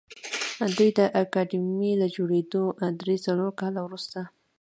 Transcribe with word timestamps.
دوی 0.77 0.89
د 0.99 1.01
اکاډمۍ 1.21 1.93
له 2.01 2.07
جوړېدو 2.15 2.63
درې 3.01 3.15
څلور 3.25 3.51
کاله 3.59 3.79
وروسته 3.83 4.19